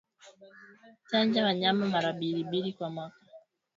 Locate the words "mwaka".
2.89-3.19